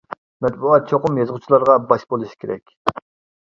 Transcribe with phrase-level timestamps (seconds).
[0.45, 2.75] مەتبۇئات چوقۇم يازغۇچىلارغا باش بولۇشى كېرەك.